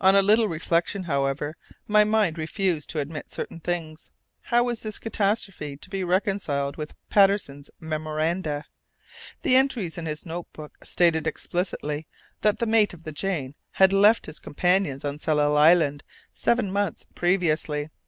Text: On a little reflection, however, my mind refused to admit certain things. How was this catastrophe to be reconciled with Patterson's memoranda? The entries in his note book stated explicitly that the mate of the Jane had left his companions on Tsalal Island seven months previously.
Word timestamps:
On 0.00 0.16
a 0.16 0.22
little 0.22 0.48
reflection, 0.48 1.04
however, 1.04 1.56
my 1.86 2.02
mind 2.02 2.36
refused 2.36 2.90
to 2.90 2.98
admit 2.98 3.30
certain 3.30 3.60
things. 3.60 4.10
How 4.46 4.64
was 4.64 4.80
this 4.82 4.98
catastrophe 4.98 5.76
to 5.76 5.88
be 5.88 6.02
reconciled 6.02 6.76
with 6.76 6.96
Patterson's 7.10 7.70
memoranda? 7.78 8.64
The 9.42 9.54
entries 9.54 9.96
in 9.98 10.06
his 10.06 10.26
note 10.26 10.52
book 10.52 10.78
stated 10.84 11.28
explicitly 11.28 12.08
that 12.40 12.58
the 12.58 12.66
mate 12.66 12.92
of 12.92 13.04
the 13.04 13.12
Jane 13.12 13.54
had 13.70 13.92
left 13.92 14.26
his 14.26 14.40
companions 14.40 15.04
on 15.04 15.18
Tsalal 15.20 15.56
Island 15.56 16.02
seven 16.34 16.72
months 16.72 17.06
previously. 17.14 17.88